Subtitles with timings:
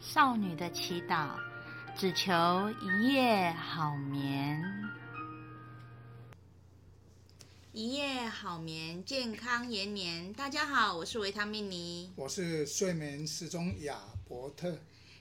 [0.00, 1.36] 少女的祈祷，
[1.94, 2.32] 只求
[2.80, 4.58] 一夜好眠。
[7.72, 10.32] 一夜好眠，健康延年。
[10.32, 14.78] 大家好，我是维他命尼，我是睡眠时钟亚伯特。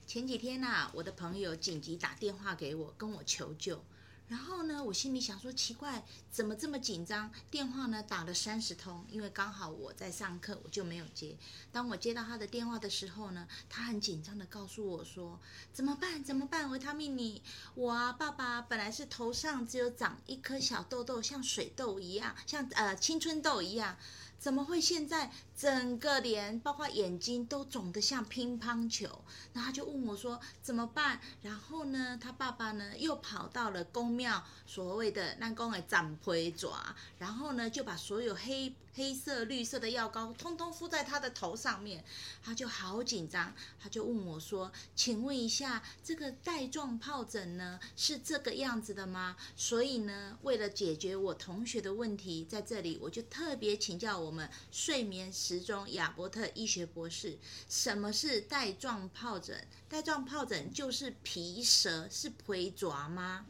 [0.07, 3.83] 前几天呐、啊，我的朋友紧急打电话给我，跟我求救。
[4.29, 7.31] 然后呢，我心里想说，奇怪，怎么这么紧张？
[7.49, 11.35] 电话呢打了三十通，因为刚好我在上课，我就没有接。
[11.71, 15.39] 当我接到他的电话的时候呢，他很紧张地告诉我说
[15.73, 16.23] ：“怎么办？
[16.23, 16.69] 怎么办？
[16.69, 17.41] 维他命你，
[17.73, 23.97] 我啊，爸爸本来是头上只有长一颗小痘痘，像水痘一样，像呃青春痘一样。”
[24.39, 29.25] 怎么会现在整个脸，包括眼睛都肿得像乒乓球？
[29.51, 31.19] 那他就问我说怎么办？
[31.41, 42.05] 然后呢，他爸爸呢又跑到了宫庙，所谓的那宫的斩灰爪，然后呢就把所有黑黑色、绿色的药膏通通敷在他的头上面，
[42.41, 54.19] 他就好紧张，他就问我说：“请问一下，这个带状疱疹呢是这个样子的吗？”所以呢，为了解决我同学的问题，在这里我就特别请教。
[54.19, 57.35] 我们睡眠时钟亚伯特医学博士，
[57.67, 59.67] 什么是带状疱疹？
[59.89, 63.47] 带状疱疹就是皮蛇，是皮爪吗？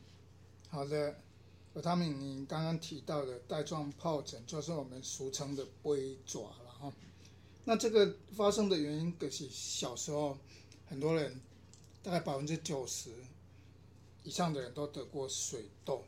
[0.69, 1.19] 好的，
[1.73, 6.93] 维他们，你刚刚提到的带状疱疹，就是我们俗称的龟爪了哈。
[7.65, 10.37] 那这个发生的原因，可是小时候
[10.87, 11.41] 很多人，
[12.01, 13.09] 大概百分之九十
[14.23, 16.05] 以上的人都得过水痘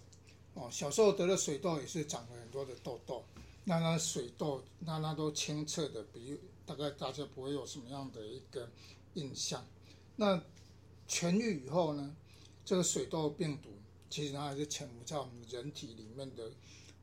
[0.53, 0.69] 哦。
[0.71, 3.25] 小时候得了水痘，也是长了很多的痘痘。
[3.71, 8.69] 那那水痘，那那都清澈的，比大概大家不会有什么样的一个
[9.13, 9.65] 印象。
[10.17, 10.43] 那
[11.07, 12.13] 痊愈以后呢，
[12.65, 13.69] 这个水痘病毒
[14.09, 16.51] 其实它还是潜伏在我们人体里面的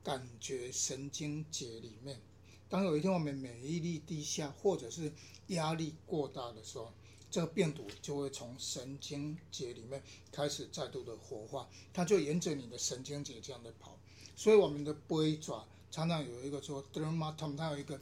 [0.04, 2.20] 感觉神经节里面。
[2.68, 5.10] 当有一天我们免疫力低下，或者是
[5.46, 6.92] 压力过大的时候，
[7.30, 13.98] 这个病毒就会从神经节里面开始再度的活化，它就沿着你的神经节这样的跑。
[14.36, 15.66] 所以我们的背爪。
[15.90, 18.00] 常常有一个说 dermatome，它有一个，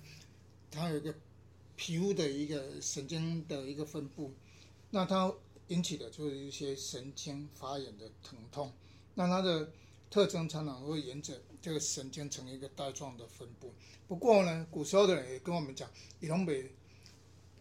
[0.70, 1.14] 它有一个
[1.76, 4.32] 皮肤的一个神经的一个分布，
[4.90, 5.32] 那它
[5.68, 8.72] 引起的就是一些神经发炎的疼痛。
[9.14, 9.72] 那它的
[10.10, 13.72] 特征常常会沿着这个神经成一个带状的分布。
[14.06, 16.70] 不过呢，古时候的人也跟我们讲，以东北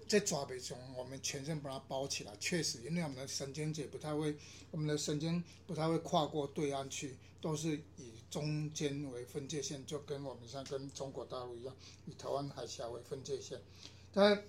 [0.07, 2.35] 在爪背中，我们全身把它包起来。
[2.39, 4.35] 确实，因为我们的神经节不太会，
[4.71, 8.15] 我们的神经不太会跨过对岸去，都是以。
[8.27, 11.73] 中间为分界线，就跟我们像跟中国大陆一样，
[12.05, 13.61] 以台湾海峡为分界线。
[14.11, 14.43] 但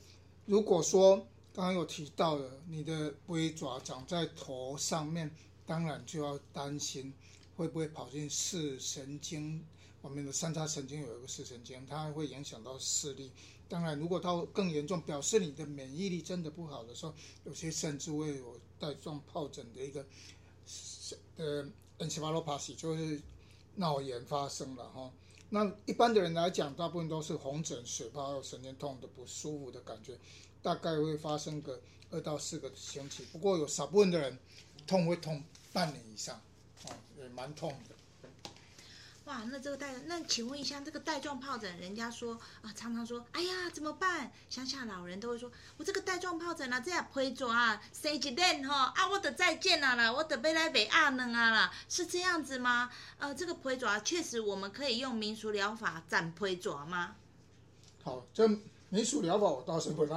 [0.44, 1.18] 如果说
[1.54, 5.30] 刚刚有提到的，你的龟爪长在头上面，
[5.64, 7.14] 当然就要担心
[7.54, 9.64] 会不会跑进视神经。
[10.06, 13.32] 我们的三叉神经有一个视神经，它会影响到视力。
[13.68, 17.12] 当然，如果它更严重，表示你的免疫力真的不好的时候，
[17.44, 20.06] 有些甚至会有带状疱疹的一个
[21.36, 21.66] 呃
[21.98, 23.20] encephalopathy 就是。
[23.78, 25.12] 脑炎发生了哈，
[25.50, 30.18] 那一般的人来讲，大部分都是红疹、水泡、神经痛的不舒服的感觉，
[30.62, 31.78] 大概会发生个
[32.10, 33.22] 二到四个星期。
[33.30, 34.38] 不过有少部分的人
[34.86, 35.44] 痛会痛
[35.74, 36.40] 半年以上，
[36.86, 37.94] 哦，也蛮痛的。
[39.26, 44.30] 哇，那这个带，那请问一下，这个带状疱疹，人家说啊，常常说，哎呀，怎么办？
[44.48, 52.88] 乡下老人都会说，我这个带状疱疹啊，这样皮抓啊，生一脸哈，啊，我得再见了啦，我得背来背阿能啊啦，是这样子吗？
[53.18, 57.16] 呃，这个皮抓确实我们可以用民俗疗法斩皮抓吗？
[58.04, 58.46] 好，这
[58.90, 60.14] 民俗疗法我倒是不太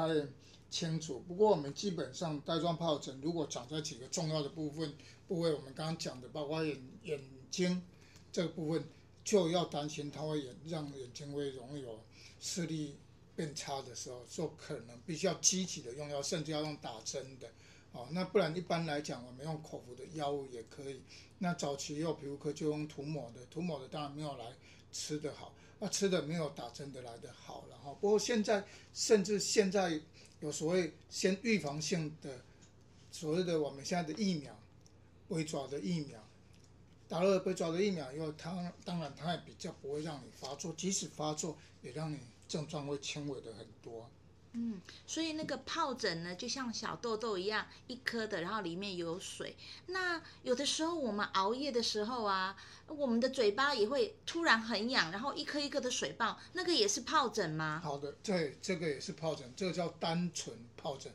[0.69, 4.93] 清楚，不过我们基本上带状疱疹如果长在几个重要的部分
[5.27, 7.19] 部位，我们刚刚讲的，包括眼眼
[7.49, 7.81] 睛
[8.31, 8.87] 这个部分。
[9.29, 12.03] 就要担心它会眼让眼睛会容易有
[12.39, 12.95] 视力
[13.35, 17.47] 变差的时候，就可能必须要积极的用药，甚至要用打针的，
[17.91, 21.03] 哦，那不然一般来讲，我们用口服的药物也可以。
[21.37, 24.45] 那早期也有皮肤科就用涂抹的，涂抹的当然没有来
[24.91, 27.93] 吃的好，那吃的没有打针的来的好了哈。
[28.01, 28.65] 不过现在
[28.95, 30.01] 甚至现在
[30.39, 32.41] 有所谓先预防性的，
[33.11, 34.59] 所谓的我们现在的疫苗，
[35.27, 36.19] 微爪的疫苗。
[37.09, 44.07] 打了被抓的疫苗以后，它当然它也比较不会让你发作，即使发作也让你症状会轻微的很多。
[44.53, 49.55] 嗯，所以那个疱疹呢，就像小痘痘一样，一颗的，然后里面有水。
[49.87, 52.55] 那有的时候我们熬夜的时候啊，
[52.87, 57.81] 我们的嘴巴也会突然很痒，然后一颗一颗的水泡，那个也是疱疹吗？
[57.83, 61.11] 好的，对，这个也是疱疹，这个叫单纯疱疹。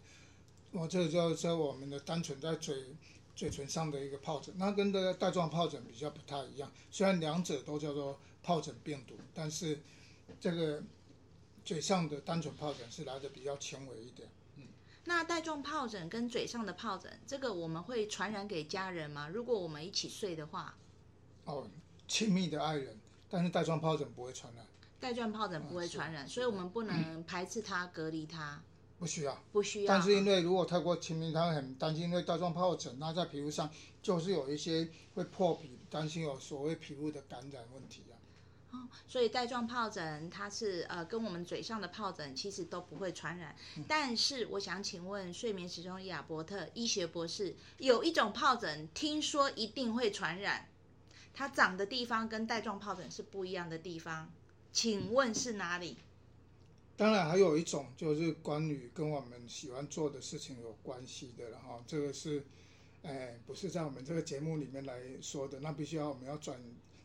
[0.73, 2.97] 我这个叫在我们的单纯在嘴。
[3.35, 6.71] 嘴唇上的一个疱疹，那跟这个带状疱疹比较不太一样。
[6.91, 9.81] 虽然两者都叫做疱疹病毒，但是
[10.41, 10.83] 这个
[11.65, 14.29] 嘴上的单纯疱疹是来的比较轻微一点。
[14.57, 14.65] 嗯，
[15.05, 19.29] 那带状疱疹跟嘴上的疱疹，这个我们会传染给家人吗？
[19.29, 20.77] 如果我们一起睡的话？
[21.45, 21.69] 哦，
[22.07, 22.97] 亲密的爱人，
[23.29, 24.65] 但是带状疱疹不会传染。
[25.01, 28.63] 带状疱疹不会传染，嗯、所以我们不能排斥它、嗯、隔离它。
[28.99, 29.89] 不需要，不需要。
[29.89, 33.71] 但是因为如果太过亲密，他会很担心，因为带状疱疹，那在皮肤上
[34.03, 38.15] 就是有一些会破皮，担心有所谓皮肤的感染问题啊。
[38.71, 43.55] 哦，所以带状疱疹它是呃跟我们嘴上的疱疹其实都不会传染。
[43.77, 50.69] 嗯、但是我想请问睡眠时钟亚伯特医学博士，有一种疱疹听说一定会传染，
[51.35, 54.33] 它长的地方跟带状疱疹是不一样的地方，
[54.73, 55.99] 请问是哪里？
[56.97, 62.45] 当然，还有一种就是关于跟我们喜欢做的事情有关系的，了哈这个是，
[63.03, 66.57] 哎，不是在我们这个节目里面来说的，那必须要我们要转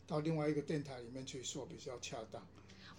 [0.06, 2.40] 到另外一个电台里面去说比较恰当。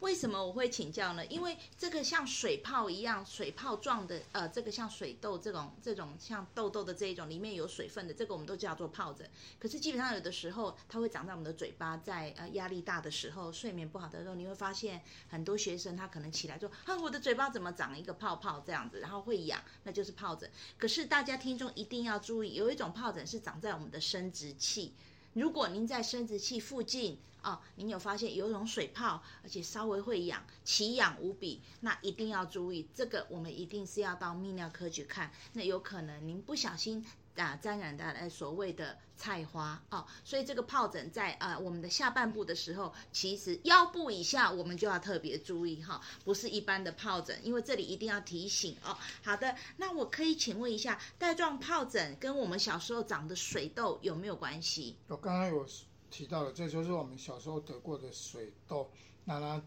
[0.02, 1.24] 为什么我会请教呢？
[1.28, 9.30] 因为这个像水泡一样，水泡状的，呃，这个像水痘这种，这种像痘痘的这一种，里面有水分的，这个我们都叫做疱疹。
[9.60, 20.50] 可是基本上有的时候，它会长在我们的嘴巴，在呃压力大的时候，睡眠不好的时候，你会发现很多学生他可能起来说，啊，我的嘴巴怎么长一个泡泡这样子，然后会痒，那就是疱疹。
[20.80, 24.96] 可是大家听众一定要注意，有一种疱疹是长在我们的生殖器。
[25.34, 37.06] 如果您在生殖器附近哦，您有发现有一种水泡，而且稍微会痒，奇痒无比，那一定要注意，这个我们一定是要到泌尿科去看，那有可能您不小心。
[37.36, 48.98] 啊，沾染的呃所谓的菜花哦，所以这个疱疹在呃我们的下半部的时候，其实腰部以下我们就要特别注意哈、不是一般的疱疹，因为这里一定要提醒哦。
[49.24, 54.98] 好的，那我可以请问一下，带状疱疹跟我们小时候长的水痘有没有关系？
[55.08, 55.66] 我刚刚有
[56.10, 58.92] 提到了，这就是我们小时候得过的水痘，
[59.24, 59.64] 那它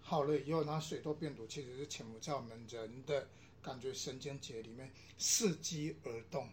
[0.00, 3.28] 好了以后，那水痘病毒其实是潜伏在我们人的
[3.62, 6.48] 感觉神经节里面，伺机而动。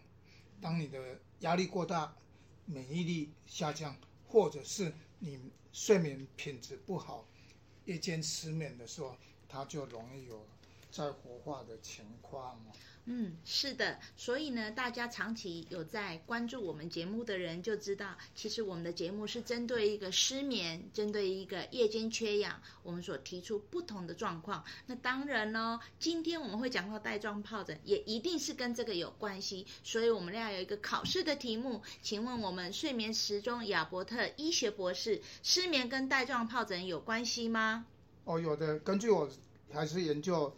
[0.60, 2.14] 当你的压力过大，
[2.66, 3.96] 免疫力下降，
[4.28, 7.26] 或者是你睡眠品质不好，
[7.86, 9.16] 夜间失眠的时候，
[9.48, 10.46] 它就容易有
[10.90, 12.60] 再活化的情况。
[13.06, 24.64] 嗯，是的，所以呢，大家长期有在关注我们节目的人就知道，其实我们的节目是针对一个失眠，针对一个夜间缺氧，我们所提出不同的状况。
[24.86, 29.66] 那当然呢，今天我们会讲到带状疱疹，也一定是跟这个有关系。
[29.82, 37.86] 所以我们要有一个考试的题目，请问我们睡眠时钟亚伯特医学博士，失眠跟带状疱疹有关系吗？
[38.24, 39.28] 哦，有的，根据我
[39.72, 40.54] 还是研究。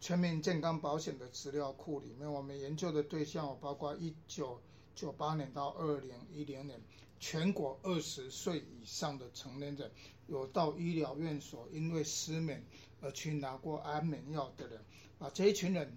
[0.00, 4.60] 全民健康保险的资料库里面，我们研究的对象包括一九
[4.94, 6.80] 九八年到二零一零年，
[7.18, 9.90] 全国二十岁以上的成年人，
[10.28, 12.64] 有到医疗院所因为失眠
[13.00, 14.80] 而去拿过安眠药的人，
[15.18, 15.96] 把这一群人，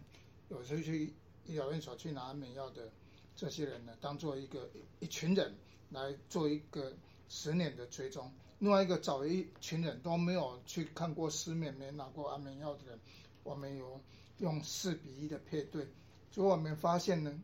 [0.49, 1.13] 有时候去
[1.45, 2.91] 医疗院所去拿安眠药的
[3.35, 4.69] 这些人呢，当做一个
[4.99, 5.55] 一群人
[5.91, 6.91] 来做一个
[7.29, 8.31] 十年的追踪。
[8.57, 12.99] 另外一个找一群人都没有去看过失眠、没拿过安眠药的人。
[13.43, 13.99] 我们有
[14.37, 15.87] 用四比一的配对，
[16.31, 17.41] 所以我们发现呢，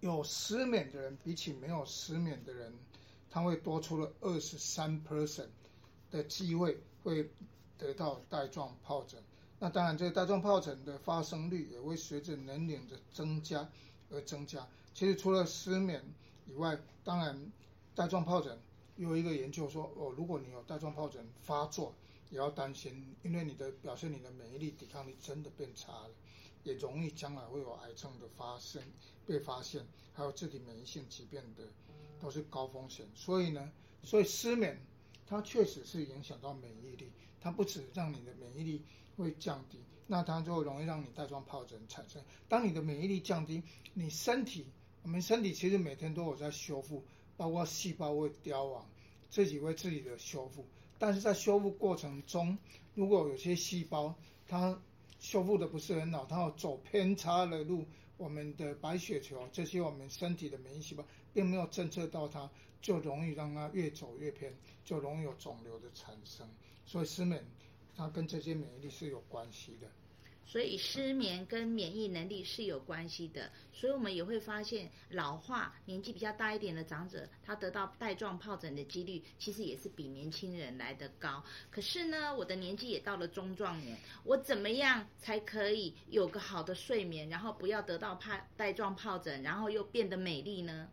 [0.00, 2.72] 有失眠的人比起没有失眠的人，
[3.30, 5.48] 他会多出了二十三 percent
[6.10, 7.30] 的机会会
[7.76, 9.22] 得到带状疱疹。
[9.58, 13.68] 那当然，这个带状疱疹的发生率也会随着年龄的增加
[14.10, 14.66] 而增加。
[14.94, 16.02] 其实除了失眠
[16.46, 17.52] 以外，当然
[17.94, 18.58] 带状疱疹
[18.96, 21.94] 有一个研究说，哦，如果你有带状疱疹发作。
[22.30, 26.10] 也要担心，因为你的表现，你的免疫力、抵抗力真的变差了，
[26.62, 28.82] 也容易将来会有癌症的发生、
[29.26, 31.64] 被发现，还有自体免疫性疾病的，
[32.20, 33.06] 都是高风险。
[33.14, 34.78] 所以呢，所以失眠
[35.26, 38.82] 它确实是影响到免疫力，它不止让你的免疫力
[39.16, 42.22] 会降低，那它就容易让你带状疱疹产生。
[42.48, 43.62] 当你的免疫力降低，
[43.94, 44.66] 你身体，
[45.02, 47.02] 我们身体其实每天都有在修复，
[47.36, 48.86] 包括细胞会凋亡，
[49.30, 50.66] 自己会自己的修复。
[50.98, 52.58] 但是在修复过程中，
[52.94, 54.14] 如果有些细胞
[54.46, 54.80] 它
[55.20, 57.84] 修复的不是很好，它要走偏差的路，
[58.16, 62.50] 我们的白血球这些我们身体的免疫细胞并没有侦测到它，
[62.80, 64.52] 就容易让它越走越偏，
[64.84, 66.48] 就容易有肿瘤的产生。
[66.84, 67.44] 所以失眠
[67.96, 69.88] 它跟这些免疫力是有关系的。
[70.50, 81.44] 所以失眠跟免疫能力是有关系的，所以我们也会发现老化年纪比较大一点的长者，他得到带状疱疹的几率其实也是比年轻人来得高。
[81.70, 90.88] 可是呢，我的年纪也到了中壮年，我怎么样才可以有个好的睡眠，然后不要得到怕带状疱疹，然后又变得美丽呢？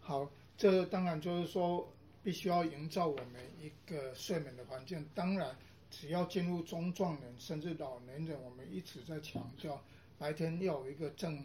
[0.00, 5.56] 好，这当然就是说必须要营造我们一个睡眠的环境，当然。
[5.90, 9.82] 只要进入中壮年甚至老年人，我们一直在强调
[10.18, 11.44] 白天要有一个正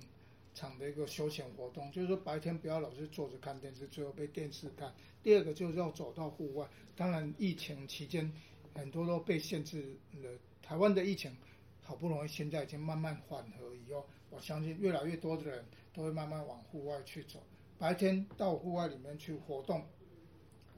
[0.54, 4.94] 常的一个休闲活动，就是说白天不要老是坐着看电视，最后被电视看。
[5.24, 6.68] 第二个就是要走到户外。
[6.96, 8.32] 当然，疫情期间
[8.74, 10.30] 很多都被限制了。
[10.62, 11.36] 台湾的疫情
[11.82, 17.42] 好不容易现在已经慢慢缓和以后，我相信越来越多的人都会慢慢往户外去走。
[17.78, 19.86] 白天到户外里面去活动，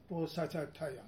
[0.08, 1.05] 多晒晒太阳。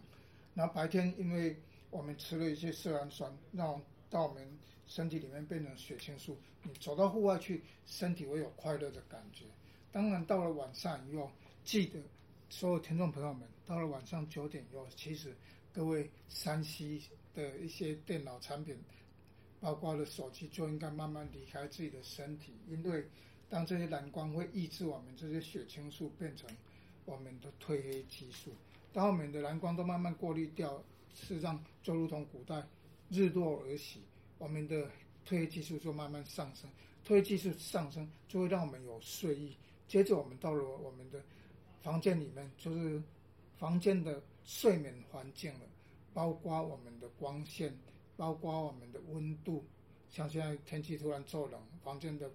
[0.53, 1.55] 然后白天因为
[1.89, 4.47] 我们吃了一些色氨酸，让到我们
[4.87, 6.37] 身体里面变成血清素。
[6.63, 9.45] 你走到户外去，身体会有快乐的感觉。
[9.91, 11.31] 当然，到了晚上以后，
[11.63, 11.99] 记得
[12.49, 15.33] 所有听众朋友们，到了晚上九点以后，其实
[15.71, 18.77] 各位山西的一些电脑产品，
[19.61, 23.05] 包括了手机，就应该慢慢离开自己的身体，因为
[23.49, 26.49] 当这些蓝光会抑制我们这些血清素变成
[27.05, 28.51] 我们的褪黑激素。
[28.91, 30.83] 当我们的蓝光都慢慢过滤掉，
[31.15, 32.63] 事实上就如同古代
[33.09, 34.01] 日落而息，
[34.37, 34.83] 我们的
[35.25, 36.69] 褪黑激素就慢慢上升，
[37.03, 39.55] 褪黑激素上升就会让我们有睡意。
[39.87, 41.23] 接着我们到了我们的
[41.81, 43.01] 房间里面，就是
[43.57, 45.61] 房间的睡眠环境了，
[46.13, 47.75] 包括我们的光线，
[48.17, 49.63] 包括我们的温度。
[50.09, 52.29] 像现在天气突然骤冷，房间的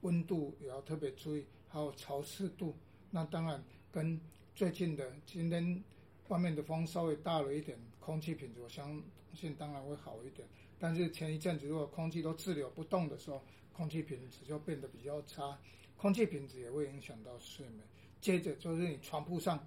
[0.00, 2.74] 温度也要特别注意，还有潮湿度。
[3.10, 3.62] 那当然
[3.92, 4.20] 跟
[4.54, 5.82] 最近的今天
[6.28, 10.46] 外面的风稍微大了一点，空气品质我相信当然会好一点。
[10.78, 13.42] 但是前一阵子如果空气都滞留不动的时候，
[13.72, 15.58] 空气品质就变得比较差，
[15.96, 17.80] 空气品质也会影响到睡眠。
[18.20, 19.66] 接着就是你床铺上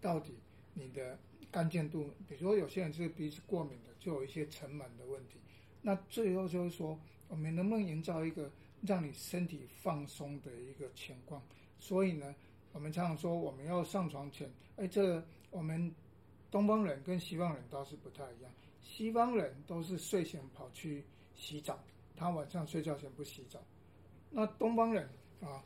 [0.00, 0.32] 到底
[0.72, 1.18] 你的
[1.50, 5.38] 干净度，比如说有些人是鼻子过敏的，就有一些尘螨的问题。
[5.82, 6.98] 那最后就是说，
[7.28, 8.50] 我们能不能营造一个
[8.82, 11.42] 让你身体放松的一个情况？
[11.78, 12.34] 所以呢，
[12.72, 15.94] 我们常常说我们要上床前，哎，这我们
[16.50, 18.50] 东方人跟西方人倒是不太一样。
[18.80, 21.78] 西方人都是睡前跑去洗澡，
[22.16, 23.60] 他晚上睡觉前不洗澡。
[24.30, 25.08] 那东方人
[25.40, 25.62] 啊，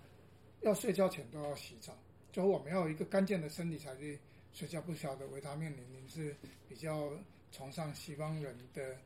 [0.61, 1.97] 要睡觉前都要洗澡，
[2.33, 4.19] 就我们要有一个干净的身体才去
[4.53, 4.81] 睡觉。
[4.83, 6.37] 不晓得维他命林林是
[6.69, 7.13] 比较
[7.53, 8.97] 崇尚西方人的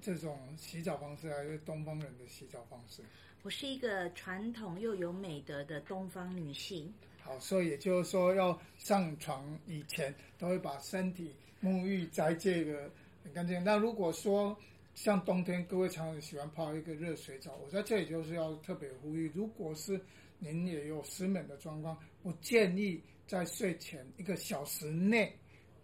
[0.00, 3.02] 这种洗澡方式，还是东方人的洗澡方式？
[3.42, 6.92] 我是一个传统又有美德的东方女性。
[7.20, 12.90] 好，所以也就是说，要上床以前都会把身体沐浴在这个。
[13.24, 13.62] 很干净。
[13.62, 14.56] 那如果说
[14.96, 20.00] 像冬天，各位常常喜欢泡一个热水澡，我在这里就是要特别呼吁，如果是
[20.40, 25.32] 您也有失眠的状况，我建议在睡前一个小时内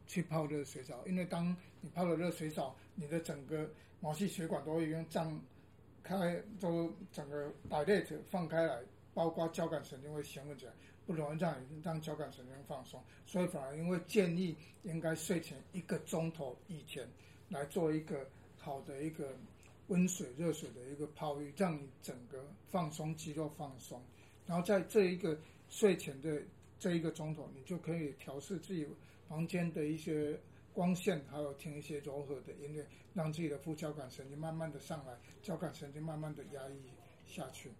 [0.08, 5.40] 去泡热水澡，因为当你泡了热水澡，你的整个毛细血管都会用胀
[6.08, 8.00] 开，就整个把这
[8.30, 8.80] 放开来，
[9.12, 10.72] 包括交感神经会兴奋起来。
[11.06, 17.08] 不容易让你让交感神经放松，所以反而因为建议应该睡前一个钟头以前
[17.48, 19.34] 来做一个好的一个
[19.86, 24.02] 温水热水的一个泡浴，让你整个放松肌肉放松，
[24.46, 25.38] 然后在这一个
[25.70, 26.42] 睡前的
[26.78, 28.86] 这一个钟头，你就可以调试自己
[29.26, 30.38] 房间的一些
[30.78, 36.80] 光线，还有听一些柔和的音乐，让自己的副交感神经慢慢的上来，交感神经慢慢的压抑
[37.26, 37.72] 下去。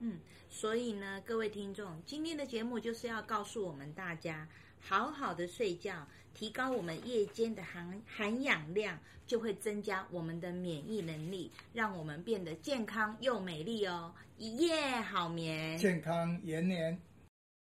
[0.00, 0.18] 嗯，
[0.50, 4.46] 所以呢，各位听众，今天的节目就是要告诉我们大家，
[4.78, 14.14] 好好的睡觉，提高我们夜间的含含氧量，就会增加我们的免疫能力，让我们变得健康又美丽哦。
[14.36, 17.00] 一夜好眠，健康延年。